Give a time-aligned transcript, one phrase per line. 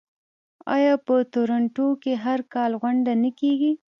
[0.75, 3.71] آیا په تورنټو کې هر کال غونډه نه کیږي؟